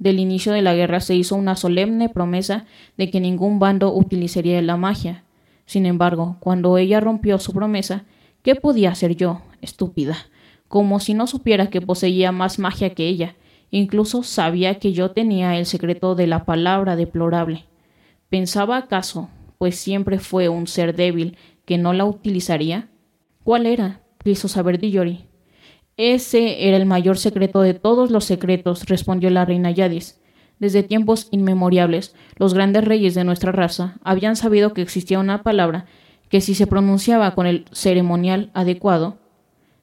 del 0.00 0.18
inicio 0.18 0.52
de 0.52 0.62
la 0.62 0.74
guerra 0.74 0.98
se 0.98 1.14
hizo 1.14 1.36
una 1.36 1.54
solemne 1.54 2.08
promesa 2.08 2.64
de 2.96 3.08
que 3.08 3.20
ningún 3.20 3.60
bando 3.60 3.94
utilizaría 3.94 4.60
la 4.62 4.76
magia. 4.76 5.22
Sin 5.66 5.86
embargo, 5.86 6.38
cuando 6.40 6.76
ella 6.76 6.98
rompió 6.98 7.38
su 7.38 7.52
promesa, 7.52 8.02
¿qué 8.42 8.56
podía 8.56 8.90
hacer 8.90 9.14
yo, 9.14 9.42
estúpida? 9.60 10.16
como 10.70 11.00
si 11.00 11.14
no 11.14 11.26
supiera 11.26 11.68
que 11.68 11.80
poseía 11.80 12.30
más 12.30 12.60
magia 12.60 12.94
que 12.94 13.08
ella. 13.08 13.34
Incluso 13.72 14.22
sabía 14.22 14.78
que 14.78 14.92
yo 14.92 15.10
tenía 15.10 15.58
el 15.58 15.66
secreto 15.66 16.14
de 16.14 16.28
la 16.28 16.44
palabra 16.44 16.94
deplorable. 16.94 17.64
¿Pensaba 18.28 18.76
acaso, 18.76 19.28
pues 19.58 19.74
siempre 19.74 20.20
fue 20.20 20.48
un 20.48 20.68
ser 20.68 20.94
débil, 20.94 21.36
que 21.64 21.76
no 21.76 21.92
la 21.92 22.04
utilizaría? 22.04 22.88
¿Cuál 23.42 23.66
era? 23.66 24.02
quiso 24.22 24.46
saber 24.46 24.78
Dillory. 24.78 25.26
Ese 25.96 26.68
era 26.68 26.76
el 26.76 26.86
mayor 26.86 27.18
secreto 27.18 27.60
de 27.60 27.74
todos 27.74 28.10
los 28.10 28.24
secretos, 28.24 28.86
respondió 28.86 29.30
la 29.30 29.44
reina 29.44 29.70
Yadis. 29.70 30.20
Desde 30.58 30.82
tiempos 30.82 31.28
inmemoriales, 31.30 32.14
los 32.36 32.54
grandes 32.54 32.84
reyes 32.84 33.14
de 33.14 33.24
nuestra 33.24 33.52
raza 33.52 33.98
habían 34.02 34.36
sabido 34.36 34.74
que 34.74 34.82
existía 34.82 35.18
una 35.18 35.42
palabra 35.42 35.86
que 36.28 36.40
si 36.40 36.54
se 36.54 36.66
pronunciaba 36.66 37.34
con 37.34 37.46
el 37.46 37.64
ceremonial 37.72 38.50
adecuado, 38.54 39.18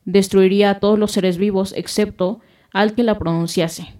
destruiría 0.05 0.69
a 0.69 0.79
todos 0.79 0.97
los 0.97 1.11
seres 1.11 1.37
vivos 1.37 1.73
excepto 1.75 2.39
al 2.71 2.93
que 2.93 3.03
la 3.03 3.19
pronunciase. 3.19 3.93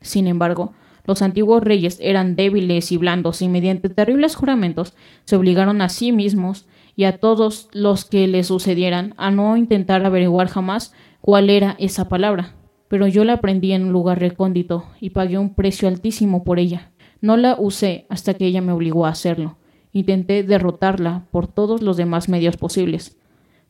Sin 0.00 0.26
embargo, 0.26 0.72
los 1.04 1.22
antiguos 1.22 1.62
reyes 1.62 1.98
eran 2.00 2.36
débiles 2.36 2.92
y 2.92 2.96
blandos 2.96 3.42
y 3.42 3.48
mediante 3.48 3.88
terribles 3.88 4.34
juramentos 4.34 4.94
se 5.24 5.36
obligaron 5.36 5.80
a 5.80 5.88
sí 5.88 6.12
mismos 6.12 6.66
y 6.96 7.04
a 7.04 7.18
todos 7.18 7.68
los 7.72 8.04
que 8.04 8.26
les 8.26 8.48
sucedieran 8.48 9.14
a 9.16 9.30
no 9.30 9.56
intentar 9.56 10.04
averiguar 10.04 10.48
jamás 10.48 10.92
cuál 11.22 11.48
era 11.48 11.76
esa 11.78 12.10
palabra. 12.10 12.54
Pero 12.88 13.06
yo 13.06 13.24
la 13.24 13.34
aprendí 13.34 13.72
en 13.72 13.84
un 13.84 13.92
lugar 13.92 14.20
recóndito 14.20 14.84
y 15.00 15.10
pagué 15.10 15.38
un 15.38 15.54
precio 15.54 15.88
altísimo 15.88 16.44
por 16.44 16.58
ella. 16.58 16.90
No 17.22 17.38
la 17.38 17.56
usé 17.58 18.04
hasta 18.10 18.34
que 18.34 18.44
ella 18.44 18.60
me 18.60 18.72
obligó 18.72 19.06
a 19.06 19.10
hacerlo. 19.10 19.56
Intenté 19.92 20.42
derrotarla 20.42 21.24
por 21.30 21.46
todos 21.46 21.80
los 21.80 21.96
demás 21.96 22.28
medios 22.28 22.58
posibles. 22.58 23.16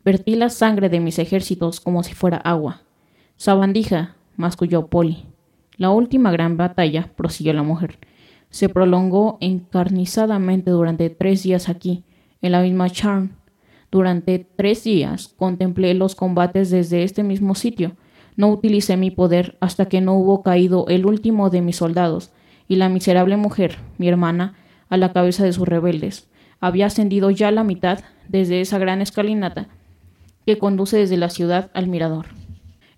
Vertí 0.04 0.34
la 0.34 0.48
sangre 0.48 0.88
de 0.88 0.98
mis 0.98 1.20
ejércitos 1.20 1.80
como 1.80 2.02
si 2.02 2.14
fuera 2.14 2.38
agua. 2.38 2.82
Sabandija, 3.36 4.16
masculló 4.36 4.88
Polly. 4.88 5.26
La 5.76 5.90
última 5.90 6.32
gran 6.32 6.56
batalla, 6.56 7.12
prosiguió 7.16 7.52
la 7.52 7.62
mujer, 7.62 7.98
se 8.50 8.68
prolongó 8.68 9.38
encarnizadamente 9.40 10.70
durante 10.70 11.10
tres 11.10 11.42
días 11.42 11.68
aquí, 11.68 12.04
en 12.40 12.52
la 12.52 12.62
misma 12.62 12.90
Charm. 12.90 13.36
Durante 13.92 14.38
tres 14.56 14.84
días 14.84 15.34
contemplé 15.36 15.92
los 15.92 16.14
combates 16.14 16.70
desde 16.70 17.02
este 17.02 17.22
mismo 17.22 17.54
sitio. 17.54 17.92
No 18.36 18.48
utilicé 18.48 18.96
mi 18.96 19.10
poder 19.10 19.58
hasta 19.60 19.84
que 19.84 20.00
no 20.00 20.14
hubo 20.14 20.42
caído 20.42 20.86
el 20.88 21.04
último 21.04 21.50
de 21.50 21.60
mis 21.60 21.76
soldados, 21.76 22.30
y 22.66 22.76
la 22.76 22.88
miserable 22.88 23.36
mujer, 23.36 23.76
mi 23.98 24.08
hermana, 24.08 24.54
a 24.88 24.96
la 24.96 25.12
cabeza 25.12 25.44
de 25.44 25.52
sus 25.52 25.68
rebeldes, 25.68 26.30
había 26.58 26.86
ascendido 26.86 27.30
ya 27.30 27.50
la 27.50 27.64
mitad 27.64 28.00
desde 28.28 28.62
esa 28.62 28.78
gran 28.78 29.02
escalinata 29.02 29.68
que 30.46 30.56
conduce 30.56 30.96
desde 30.96 31.18
la 31.18 31.28
ciudad 31.28 31.70
al 31.74 31.86
mirador. 31.86 32.26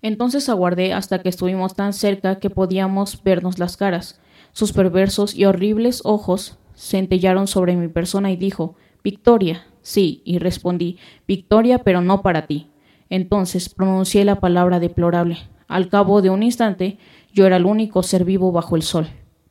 Entonces 0.01 0.47
aguardé 0.47 0.93
hasta 0.93 1.19
que 1.19 1.27
estuvimos 1.27 1.75
tan 1.75 1.91
cerca 1.91 2.39
que 2.39 2.49
podíamos 2.49 3.21
vernos 3.21 3.59
las 3.59 3.75
caras. 3.75 4.21
Sus 4.53 4.71
perversos 4.71 5.35
y 5.35 5.43
horribles 5.43 6.01
ojos 6.05 6.57
centellaron 6.73 7.47
sobre 7.47 7.75
mi 7.75 7.89
persona 7.89 8.31
y 8.31 8.37
dijo 8.37 8.75
Victoria. 9.03 9.65
Sí, 9.85 10.23
y 10.25 10.39
respondí 10.39 10.97
Victoria, 11.27 11.83
pero 11.83 12.01
no 12.01 12.23
para 12.23 12.47
ti. 12.47 12.71
Entonces 13.11 13.69
pronuncié 13.69 14.25
la 14.25 14.39
palabra 14.39 14.79
deplorable. 14.79 15.37
Al 15.67 15.89
cabo 15.89 16.23
de 16.23 16.31
un 16.31 16.41
instante, 16.41 16.97
yo 17.31 17.45
era 17.45 17.57
el 17.57 17.67
único 17.67 18.01
ser 18.01 18.25
vivo 18.25 18.51
bajo 18.51 18.75
el 18.75 18.81
sol. 18.81 19.05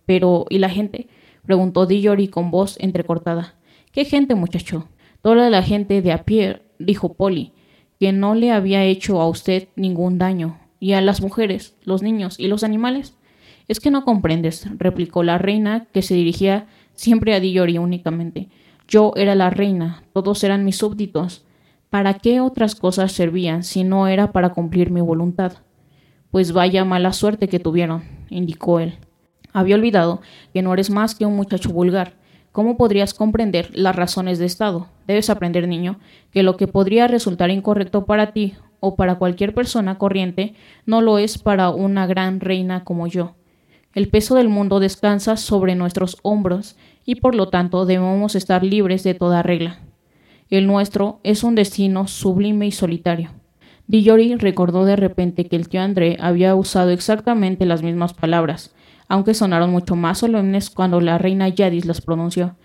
Pero, 0.07 0.47
¿y 0.51 0.59
la 0.59 0.71
gente? 0.71 1.07
preguntó 1.47 1.87
Dillory 1.87 2.27
con 2.27 2.51
voz 2.51 2.77
entrecortada. 2.81 3.55
¿Qué 3.93 4.05
gente, 4.05 4.35
muchacho? 4.35 4.89
Toda 5.23 5.51
la 5.51 5.63
gente 5.63 6.03
de 6.03 6.11
a 6.11 6.25
pie, 6.25 6.63
dijo 6.81 7.15
Polly 7.15 7.53
que 8.01 8.11
no 8.11 8.35
le 8.35 8.51
había 8.51 8.83
hecho 8.83 9.21
a 9.21 9.29
usted 9.29 9.69
ningún 9.77 10.19
daño, 10.19 10.59
y 10.81 10.95
a 10.95 11.01
las 11.01 11.23
mujeres, 11.23 11.77
los 11.85 12.03
niños 12.03 12.41
y 12.41 12.49
los 12.49 12.65
animales. 12.65 13.17
Es 13.69 13.79
que 13.79 13.93
no 13.93 14.05
comprendes, 14.05 14.67
replicó 14.79 15.23
la 15.23 15.39
reina, 15.39 15.87
que 15.93 16.03
se 16.03 16.15
dirigía 16.15 16.67
siempre 16.95 17.35
a 17.35 17.41
Dillory 17.41 17.79
únicamente. 17.79 18.49
Yo 18.89 19.13
era 19.17 19.35
la 19.35 19.51
reina, 19.51 20.03
todos 20.13 20.45
eran 20.45 20.65
mis 20.65 20.77
súbditos. 20.77 21.45
¿Para 21.91 22.15
qué 22.15 22.41
otras 22.41 22.75
cosas 22.75 23.13
servían 23.13 23.63
si 23.63 23.85
no 23.85 24.09
era 24.09 24.33
para 24.33 24.51
cumplir 24.51 24.91
mi 24.91 25.01
voluntad? 25.01 25.53
Pues 26.31 26.53
vaya 26.53 26.85
mala 26.85 27.13
suerte 27.13 27.49
que 27.49 27.61
tuvieron, 27.61 28.03
indicó 28.31 28.81
él. 28.81 28.99
Había 29.53 29.77
olvidado 29.77 30.21
que 30.53 30.63
no 30.63 30.73
eres 30.73 30.91
más 30.91 31.15
que 31.15 31.27
un 31.27 31.37
muchacho 31.37 31.71
vulgar, 31.71 32.15
¿Cómo 32.55 32.77
podrías 32.77 33.15
comprender 33.15 33.71
las 33.77 33.97
razones 33.97 34.39
de 34.39 34.47
Estado? 34.47 34.87
Debes 35.09 35.29
aprender, 35.29 35.67
niño, 35.67 35.99
que 36.31 36.45
lo 36.45 36.57
que 36.57 36.69
podría 36.69 37.09
resultar 37.09 37.51
incorrecto 37.51 38.05
para 38.07 38.31
ti 38.31 38.55
o 38.79 38.95
para 38.95 39.17
cualquier 39.17 39.55
persona 39.55 39.99
corriente 39.99 40.55
no 40.87 41.01
lo 41.01 41.19
es 41.19 41.37
para 41.37 41.71
una 41.71 42.07
gran 42.07 42.39
reina 42.39 42.85
como 42.85 43.09
yo. 43.09 43.35
El 43.93 44.09
peso 44.09 44.37
del 44.37 44.49
mundo 44.49 44.79
descansa 44.79 45.37
sobre 45.37 45.75
nuestros 45.75 46.17
hombros 46.23 46.77
y 47.05 47.17
por 47.17 47.35
lo 47.35 47.49
tanto 47.49 47.87
debemos 47.87 48.35
estar 48.35 48.65
libres 48.65 49.05
de 49.05 49.15
toda 49.15 49.43
regla. 49.43 49.81
El 50.51 50.67
nuestro 50.67 51.21
es 51.23 51.43
un 51.43 51.55
destino 51.55 52.07
sublime 52.07 52.67
y 52.67 52.73
solitario. 52.73 53.31
Dillory 53.87 54.37
recordó 54.37 54.85
de 54.85 54.97
repente 54.97 55.47
que 55.47 55.57
el 55.57 55.69
tío 55.69 55.83
André 55.83 56.17
había 56.21 56.55
usado 56.55 56.91
exactamente 56.91 57.67
las 57.67 57.83
mismas 57.83 58.15
palabras, 58.15 58.75
aunque 59.09 59.35
sonaron 59.35 59.71
mucho 59.71 59.97
más 59.97 60.19
solemnes 60.19 60.71
cuando 60.71 61.01
la 61.01 61.19
reina 61.19 61.49
Yadis 61.49 61.85
las 61.85 62.01
pronunció. 62.01 62.57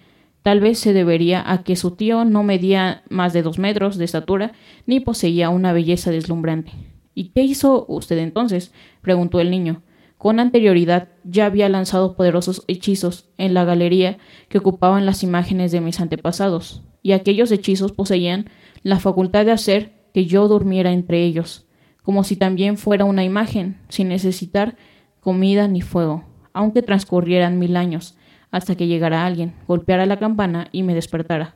Tal 0.44 0.62
vez 0.62 0.80
se 0.80 0.94
debería 0.94 1.44
a 1.52 1.64
que 1.64 1.76
su 1.76 1.92
tío 1.92 2.24
no 2.24 2.44
medía 2.44 3.04
más 3.10 3.34
de 3.34 3.42
dos 3.42 3.60
metros 3.60 3.98
de 3.98 4.06
estatura 4.06 4.54
ni 4.86 5.02
poseía 5.02 5.50
una 5.50 5.74
belleza 5.74 6.12
deslumbrante. 6.12 6.72
¿Y 7.14 7.30
qué 7.30 7.44
hizo 7.44 7.86
usted 7.90 8.18
entonces? 8.20 8.72
preguntó 9.02 9.42
el 9.42 9.52
niño. 9.52 9.82
Con 10.20 10.40
anterioridad 10.40 11.08
ya 11.24 11.48
había 11.48 11.68
lanzado 11.68 12.16
poderosos 12.16 12.64
hechizos 12.68 13.28
en 13.40 13.56
la 13.56 13.66
galería 13.66 14.20
que 14.50 14.60
ocupaban 14.60 15.08
las 15.08 15.24
imágenes 15.24 15.72
de 15.72 15.82
mis 15.82 16.00
antepasados, 16.00 16.84
y 17.02 17.14
aquellos 17.14 17.52
hechizos 17.52 17.94
poseían 17.94 18.52
la 18.84 19.00
facultad 19.00 19.46
de 19.46 19.54
hacer 19.54 19.94
que 20.14 20.28
yo 20.28 20.48
durmiera 20.48 20.92
entre 20.92 21.24
ellos, 21.24 21.66
como 22.04 22.24
si 22.24 22.36
también 22.36 22.78
fuera 22.78 23.06
una 23.06 23.24
imagen, 23.24 23.78
sin 23.90 24.10
necesitar 24.10 24.78
comida 25.20 25.68
ni 25.68 25.82
fuego 25.82 26.30
aunque 26.54 26.82
transcurrieran 26.82 27.60
mil 27.60 27.78
años, 27.78 28.18
hasta 28.52 28.76
que 28.76 28.88
llegara 28.88 29.26
alguien, 29.26 29.54
golpeara 29.68 30.06
la 30.06 30.20
campana 30.20 30.68
y 30.72 30.84
me 30.84 30.96
despertara. 30.96 31.56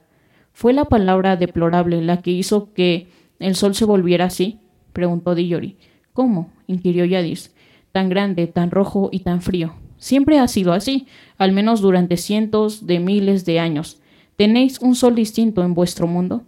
¿Fue 0.54 0.74
la 0.74 0.86
palabra 0.86 1.36
deplorable 1.36 2.02
la 2.02 2.22
que 2.22 2.32
hizo 2.32 2.74
que 2.74 3.10
el 3.40 3.56
sol 3.56 3.76
se 3.76 3.86
volviera 3.86 4.26
así? 4.26 4.60
preguntó 4.94 5.36
Dillory. 5.36 5.78
¿Cómo? 6.14 6.54
inquirió 6.68 7.06
Yadis. 7.06 7.53
Tan 7.94 8.10
grande, 8.10 8.48
tan 8.48 8.72
rojo 8.72 9.10
y 9.12 9.20
tan 9.20 9.42
frío. 9.42 9.76
Siempre 9.98 10.40
ha 10.40 10.48
sido 10.50 10.74
así, 10.74 11.08
al 11.38 11.52
menos 11.52 11.80
durante 11.80 12.18
cientos 12.18 12.88
de 12.88 13.00
miles 13.00 13.46
de 13.46 13.60
años. 13.60 14.02
¿Tenéis 14.36 14.80
un 14.80 14.96
sol 14.96 15.14
distinto 15.14 15.64
en 15.64 15.76
vuestro 15.76 16.08
mundo? 16.08 16.44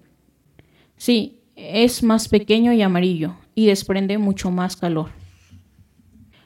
Sí, 0.97 1.39
es 1.55 2.01
más 2.01 2.27
pequeño 2.27 2.73
y 2.73 2.81
amarillo, 2.81 3.35
y 3.53 3.67
desprende 3.67 4.17
mucho 4.17 4.49
más 4.49 4.75
calor. 4.75 5.11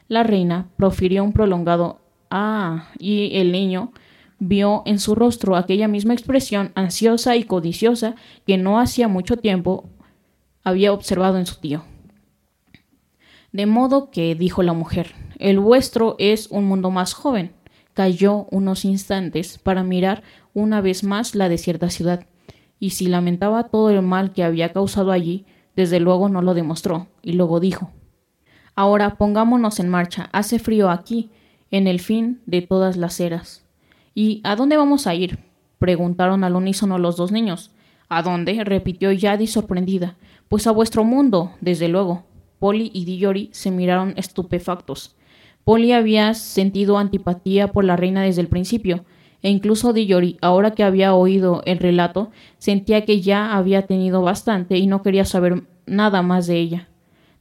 La 0.09 0.23
reina 0.23 0.67
profirió 0.75 1.23
un 1.23 1.31
prolongado 1.33 2.01
ah 2.29 2.89
y 2.99 3.37
el 3.37 3.51
niño 3.51 3.93
vio 4.39 4.83
en 4.85 4.99
su 4.99 5.15
rostro 5.15 5.55
aquella 5.55 5.87
misma 5.87 6.13
expresión 6.13 6.71
ansiosa 6.75 7.37
y 7.37 7.43
codiciosa 7.43 8.15
que 8.45 8.57
no 8.57 8.79
hacía 8.79 9.07
mucho 9.07 9.37
tiempo 9.37 9.89
había 10.63 10.91
observado 10.91 11.37
en 11.37 11.45
su 11.45 11.55
tío. 11.59 11.83
De 13.51 13.65
modo 13.65 14.11
que, 14.11 14.35
dijo 14.35 14.61
la 14.63 14.73
mujer, 14.73 15.13
el 15.39 15.59
vuestro 15.59 16.15
es 16.19 16.47
un 16.51 16.65
mundo 16.65 16.91
más 16.91 17.13
joven. 17.13 17.51
Cayó 17.93 18.47
unos 18.51 18.85
instantes 18.85 19.57
para 19.57 19.83
mirar 19.83 20.23
una 20.53 20.81
vez 20.81 21.03
más 21.03 21.35
la 21.35 21.49
desierta 21.49 21.89
ciudad, 21.89 22.25
y 22.79 22.91
si 22.91 23.07
lamentaba 23.07 23.63
todo 23.63 23.89
el 23.89 24.01
mal 24.01 24.31
que 24.31 24.43
había 24.43 24.71
causado 24.71 25.11
allí, 25.11 25.45
desde 25.75 25.99
luego 25.99 26.29
no 26.29 26.41
lo 26.41 26.53
demostró, 26.53 27.07
y 27.21 27.33
luego 27.33 27.59
dijo 27.59 27.91
Ahora 28.75 29.15
pongámonos 29.15 29.79
en 29.79 29.89
marcha. 29.89 30.29
Hace 30.31 30.59
frío 30.59 30.89
aquí, 30.89 31.31
en 31.71 31.87
el 31.87 31.99
fin 31.99 32.41
de 32.45 32.61
todas 32.61 32.95
las 32.97 33.19
eras. 33.19 33.65
¿Y 34.15 34.41
a 34.43 34.55
dónde 34.55 34.77
vamos 34.77 35.07
a 35.07 35.15
ir? 35.15 35.39
preguntaron 35.79 36.43
al 36.43 36.55
unísono 36.55 36.97
los 36.97 37.17
dos 37.17 37.31
niños. 37.31 37.71
¿A 38.07 38.21
dónde? 38.21 38.63
repitió 38.63 39.11
Yadi 39.11 39.47
sorprendida. 39.47 40.15
Pues 40.47 40.67
a 40.67 40.71
vuestro 40.71 41.03
mundo, 41.03 41.51
desde 41.61 41.89
luego. 41.89 42.23
Polly 42.59 42.91
y 42.93 43.05
Dillory 43.05 43.49
se 43.51 43.71
miraron 43.71 44.13
estupefactos. 44.17 45.15
Polly 45.63 45.93
había 45.93 46.33
sentido 46.33 46.97
antipatía 46.97 47.69
por 47.69 47.85
la 47.85 47.95
reina 47.95 48.23
desde 48.23 48.41
el 48.41 48.47
principio, 48.47 49.05
e 49.41 49.49
incluso 49.49 49.93
Dillory, 49.93 50.37
ahora 50.41 50.71
que 50.71 50.83
había 50.83 51.13
oído 51.13 51.61
el 51.65 51.79
relato, 51.79 52.31
sentía 52.57 53.05
que 53.05 53.21
ya 53.21 53.55
había 53.55 53.83
tenido 53.83 54.21
bastante 54.21 54.77
y 54.77 54.87
no 54.87 55.01
quería 55.01 55.25
saber 55.25 55.63
nada 55.85 56.21
más 56.21 56.47
de 56.47 56.57
ella. 56.57 56.89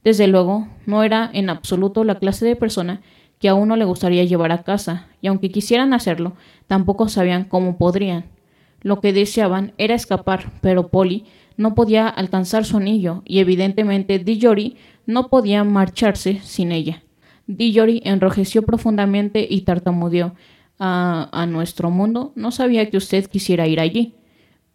Desde 0.03 0.27
luego, 0.27 0.67
no 0.85 1.03
era 1.03 1.29
en 1.33 1.49
absoluto 1.49 2.03
la 2.03 2.19
clase 2.19 2.45
de 2.45 2.55
persona 2.55 3.01
que 3.39 3.49
a 3.49 3.53
uno 3.53 3.75
le 3.75 3.85
gustaría 3.85 4.23
llevar 4.23 4.51
a 4.51 4.63
casa, 4.63 5.07
y 5.21 5.27
aunque 5.27 5.51
quisieran 5.51 5.93
hacerlo, 5.93 6.33
tampoco 6.67 7.09
sabían 7.09 7.45
cómo 7.45 7.77
podrían. 7.77 8.25
Lo 8.81 9.01
que 9.01 9.11
deseaban 9.11 9.73
era 9.77 9.95
escapar, 9.95 10.51
pero 10.61 10.87
Polly 10.87 11.25
no 11.57 11.75
podía 11.75 12.07
alcanzar 12.07 12.63
su 12.63 12.77
anillo, 12.77 13.23
y 13.25 13.39
evidentemente 13.39 14.19
Dijori 14.19 14.77
no 15.09 15.27
podía 15.27 15.63
marcharse 15.63 16.39
sin 16.43 16.71
ella. 16.71 17.01
Dillory 17.47 18.03
enrojeció 18.05 18.61
profundamente 18.61 19.45
y 19.49 19.61
tartamudeó. 19.61 20.35
A, 20.77 21.45
nuestro 21.49 21.89
mundo 21.89 22.31
no 22.35 22.51
sabía 22.51 22.89
que 22.89 22.97
usted 22.97 23.25
quisiera 23.25 23.67
ir 23.67 23.79
allí. 23.79 24.13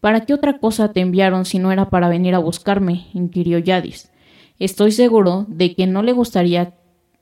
¿Para 0.00 0.26
qué 0.26 0.34
otra 0.34 0.58
cosa 0.58 0.92
te 0.92 1.00
enviaron 1.00 1.44
si 1.44 1.60
no 1.60 1.70
era 1.70 1.88
para 1.88 2.08
venir 2.08 2.34
a 2.34 2.40
buscarme? 2.40 3.06
inquirió 3.14 3.58
Yadis. 3.58 4.10
Estoy 4.58 4.90
seguro 4.90 5.46
de 5.48 5.76
que 5.76 5.86
no 5.86 6.02
le 6.02 6.12
gustaría 6.12 6.74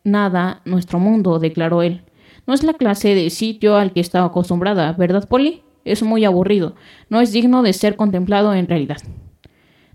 nada 0.05 0.63
nuestro 0.65 0.99
mundo, 0.99 1.39
declaró 1.39 1.83
él. 1.83 2.01
No 2.47 2.55
es 2.55 2.65
la 2.65 2.73
clase 2.73 3.15
de 3.15 3.29
sitio 3.29 3.77
al 3.77 3.93
que 3.93 4.01
estaba 4.01 4.27
acostumbrada, 4.27 4.95
¿verdad, 4.95 5.29
Polly? 5.29 5.63
Es 5.85 6.03
muy 6.03 6.25
aburrido. 6.25 6.77
No 7.11 7.21
es 7.21 7.31
digno 7.31 7.63
de 7.63 7.75
ser 7.75 7.95
contemplado 7.97 8.55
en 8.55 8.67
realidad. 8.67 9.03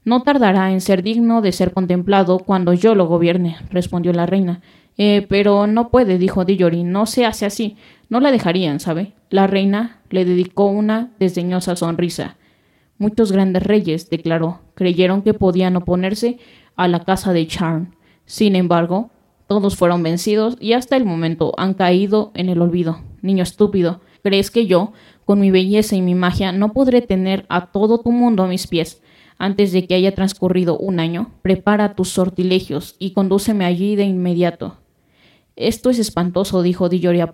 No 0.08 0.22
tardará 0.22 0.72
en 0.72 0.80
ser 0.80 1.04
digno 1.04 1.42
de 1.42 1.52
ser 1.52 1.74
contemplado 1.74 2.40
cuando 2.40 2.72
yo 2.72 2.96
lo 2.96 3.08
gobierne, 3.08 3.58
respondió 3.70 4.14
la 4.14 4.26
reina. 4.26 4.62
Eh, 4.98 5.26
pero 5.28 5.68
no 5.68 5.90
puede, 5.90 6.18
dijo 6.18 6.46
Dillory, 6.46 6.86
no 6.86 7.06
se 7.06 7.26
hace 7.26 7.46
así. 7.46 7.76
No 8.08 8.22
la 8.22 8.32
dejarían, 8.32 8.80
¿sabe? 8.80 9.12
La 9.30 9.48
reina 9.48 10.00
le 10.10 10.24
dedicó 10.24 10.68
una 10.68 11.12
desdeñosa 11.20 11.76
sonrisa. 11.76 12.38
Muchos 12.98 13.34
grandes 13.34 13.64
reyes, 13.64 14.10
declaró, 14.10 14.62
creyeron 14.76 15.24
que 15.24 15.34
podían 15.34 15.76
oponerse 15.76 16.38
a 16.78 16.88
la 16.88 17.04
casa 17.04 17.34
de 17.34 17.46
Charm. 17.46 17.92
Sin 18.26 18.56
embargo, 18.56 19.10
todos 19.46 19.76
fueron 19.76 20.04
vencidos 20.04 20.56
y 20.62 20.72
hasta 20.72 20.96
el 20.96 21.04
momento 21.04 21.54
han 21.58 21.74
caído 21.74 22.32
en 22.34 22.48
el 22.48 22.62
olvido. 22.62 23.02
Niño 23.22 23.44
estúpido, 23.44 24.00
¿crees 24.24 24.52
que 24.52 24.68
yo, 24.68 24.94
con 25.26 25.42
mi 25.42 25.52
belleza 25.52 25.98
y 25.98 26.02
mi 26.02 26.16
magia, 26.16 26.54
no 26.54 26.72
podré 26.72 27.02
tener 27.02 27.46
a 27.50 27.66
todo 27.74 27.98
tu 28.00 28.14
mundo 28.14 28.44
a 28.44 28.48
mis 28.48 28.68
pies? 28.68 29.02
Antes 29.38 29.72
de 29.72 29.86
que 29.86 29.96
haya 29.96 30.16
transcurrido 30.16 30.78
un 30.78 31.00
año, 31.00 31.32
prepara 31.42 31.96
tus 31.96 32.10
sortilegios 32.10 32.96
y 32.98 33.12
condúceme 33.12 33.66
allí 33.66 33.96
de 33.96 34.06
inmediato. 34.06 34.78
Esto 35.56 35.90
es 35.90 36.00
espantoso, 36.00 36.62
dijo 36.62 36.90
Dillory 36.90 37.22
a. 37.22 37.30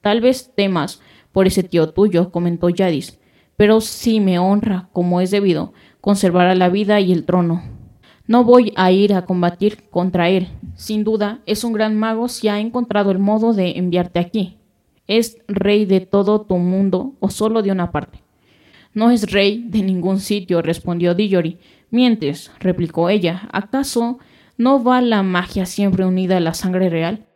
Tal 0.00 0.20
vez 0.20 0.52
temas 0.54 1.00
por 1.32 1.46
ese 1.46 1.62
tío 1.62 1.90
tuyo, 1.90 2.30
comentó 2.30 2.68
Yadis, 2.68 3.18
pero 3.56 3.80
si 3.80 4.20
me 4.20 4.38
honra, 4.38 4.88
como 4.92 5.20
es 5.20 5.30
debido, 5.30 5.72
conservará 6.00 6.54
la 6.54 6.68
vida 6.68 7.00
y 7.00 7.12
el 7.12 7.24
trono. 7.24 7.62
No 8.26 8.44
voy 8.44 8.72
a 8.76 8.90
ir 8.90 9.12
a 9.14 9.26
combatir 9.26 9.88
contra 9.90 10.30
él. 10.30 10.48
Sin 10.76 11.04
duda, 11.04 11.40
es 11.44 11.62
un 11.64 11.74
gran 11.74 11.94
mago 11.94 12.28
si 12.28 12.48
ha 12.48 12.58
encontrado 12.58 13.10
el 13.10 13.18
modo 13.18 13.52
de 13.52 13.78
enviarte 13.78 14.18
aquí. 14.18 14.56
¿Es 15.06 15.38
rey 15.46 15.84
de 15.84 16.00
todo 16.00 16.40
tu 16.40 16.56
mundo 16.56 17.12
o 17.20 17.28
solo 17.28 17.62
de 17.62 17.70
una 17.70 17.90
parte? 17.90 18.23
No 18.94 19.10
es 19.10 19.32
rey 19.32 19.66
de 19.68 19.82
ningún 19.82 20.20
sitio, 20.20 20.62
respondió 20.62 21.14
Dillory. 21.14 21.58
Mientes, 21.90 22.52
replicó 22.60 23.08
ella. 23.08 23.48
¿Acaso 23.52 24.18
no 24.56 24.82
va 24.84 25.00
la 25.00 25.24
magia 25.24 25.66
siempre 25.66 26.04
unida 26.04 26.36
a 26.36 26.40
la 26.40 26.54
sangre 26.54 26.88
real? 26.88 27.26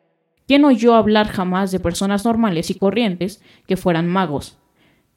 ¿Quién 0.46 0.64
oyó 0.64 0.94
hablar 0.94 1.26
jamás 1.26 1.72
de 1.72 1.80
personas 1.80 2.24
normales 2.24 2.70
y 2.70 2.74
corrientes 2.74 3.42
que 3.66 3.76
fueran 3.76 4.06
magos? 4.06 4.56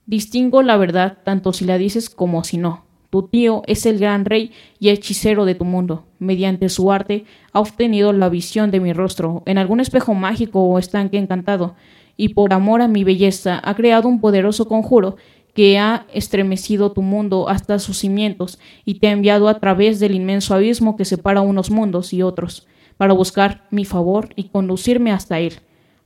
Distingo 0.07 0.63
la 0.63 0.77
verdad 0.77 1.19
tanto 1.23 1.53
si 1.53 1.63
la 1.63 1.77
dices 1.77 2.09
como 2.09 2.43
si 2.43 2.57
no. 2.57 2.85
Tu 3.11 3.27
tío 3.27 3.61
es 3.67 3.85
el 3.85 3.99
gran 3.99 4.25
rey 4.25 4.51
y 4.79 4.89
hechicero 4.89 5.45
de 5.45 5.53
tu 5.53 5.63
mundo. 5.63 6.05
Mediante 6.17 6.69
su 6.69 6.91
arte 6.91 7.25
ha 7.53 7.59
obtenido 7.59 8.13
la 8.13 8.29
visión 8.29 8.71
de 8.71 8.79
mi 8.79 8.93
rostro 8.93 9.43
en 9.45 9.57
algún 9.57 9.79
espejo 9.79 10.15
mágico 10.15 10.63
o 10.63 10.79
estanque 10.79 11.17
encantado, 11.17 11.75
y 12.17 12.29
por 12.29 12.53
amor 12.53 12.81
a 12.81 12.87
mi 12.87 13.03
belleza 13.03 13.61
ha 13.63 13.75
creado 13.75 14.07
un 14.07 14.21
poderoso 14.21 14.67
conjuro 14.67 15.17
que 15.53 15.77
ha 15.77 16.05
estremecido 16.13 16.91
tu 16.91 17.01
mundo 17.01 17.49
hasta 17.49 17.79
sus 17.79 17.97
cimientos 17.97 18.59
y 18.85 18.95
te 18.95 19.07
ha 19.07 19.11
enviado 19.11 19.49
a 19.49 19.59
través 19.59 19.99
del 19.99 20.15
inmenso 20.15 20.53
abismo 20.53 20.95
que 20.95 21.05
separa 21.05 21.41
unos 21.41 21.69
mundos 21.71 22.13
y 22.13 22.21
otros, 22.21 22.67
para 22.97 23.13
buscar 23.13 23.67
mi 23.71 23.85
favor 23.85 24.29
y 24.35 24.45
conducirme 24.45 25.11
hasta 25.11 25.39
él. 25.39 25.53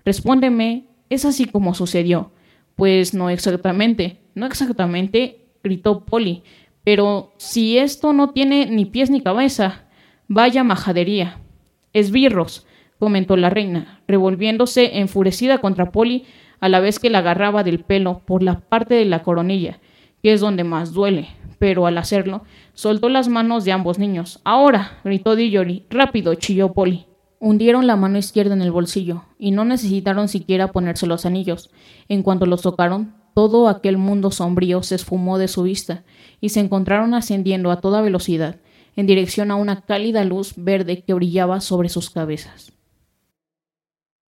Respóndeme, 0.03 0.85
¿es 1.09 1.25
así 1.25 1.45
como 1.45 1.75
sucedió? 1.75 2.31
Pues 2.75 3.13
no 3.13 3.29
exactamente, 3.29 4.21
no 4.33 4.45
exactamente, 4.45 5.45
gritó 5.63 6.05
Polly. 6.05 6.43
Pero 6.83 7.33
si 7.37 7.77
esto 7.77 8.13
no 8.13 8.29
tiene 8.29 8.67
ni 8.67 8.85
pies 8.85 9.09
ni 9.09 9.21
cabeza, 9.21 9.85
vaya 10.27 10.63
majadería. 10.63 11.39
Esbirros, 11.93 12.67
comentó 12.99 13.35
la 13.37 13.49
reina, 13.49 14.01
revolviéndose 14.07 14.99
enfurecida 14.99 15.57
contra 15.59 15.91
Polly 15.91 16.25
a 16.59 16.69
la 16.69 16.79
vez 16.79 16.99
que 16.99 17.09
la 17.09 17.19
agarraba 17.19 17.63
del 17.63 17.79
pelo 17.79 18.21
por 18.25 18.43
la 18.43 18.59
parte 18.59 18.95
de 18.95 19.05
la 19.05 19.23
coronilla, 19.23 19.79
que 20.21 20.33
es 20.33 20.41
donde 20.41 20.63
más 20.63 20.93
duele. 20.93 21.29
Pero 21.59 21.87
al 21.87 21.97
hacerlo, 21.97 22.43
soltó 22.73 23.09
las 23.09 23.29
manos 23.29 23.63
de 23.63 23.71
ambos 23.71 23.99
niños. 23.99 24.41
Ahora, 24.43 24.99
gritó 25.03 25.35
Dillory. 25.35 25.85
Rápido, 25.89 26.35
chilló 26.35 26.73
Polly. 26.73 27.05
Hundieron 27.39 27.87
la 27.87 27.95
mano 27.95 28.17
izquierda 28.17 28.53
en 28.53 28.61
el 28.61 28.71
bolsillo, 28.71 29.23
y 29.37 29.51
no 29.51 29.65
necesitaron 29.65 30.27
siquiera 30.27 30.71
ponerse 30.71 31.05
los 31.05 31.25
anillos. 31.25 31.69
En 32.09 32.23
cuanto 32.23 32.45
los 32.45 32.61
tocaron, 32.61 33.13
todo 33.33 33.67
aquel 33.67 33.97
mundo 33.97 34.31
sombrío 34.31 34.81
se 34.83 34.95
esfumó 34.95 35.37
de 35.37 35.47
su 35.47 35.63
vista, 35.63 36.03
y 36.41 36.49
se 36.49 36.61
encontraron 36.61 37.13
ascendiendo 37.13 37.71
a 37.71 37.81
toda 37.81 38.01
velocidad, 38.01 38.57
en 38.95 39.07
dirección 39.07 39.51
a 39.51 39.55
una 39.55 39.81
cálida 39.81 40.23
luz 40.23 40.53
verde 40.55 41.03
que 41.03 41.13
brillaba 41.13 41.59
sobre 41.61 41.89
sus 41.89 42.09
cabezas. 42.09 42.74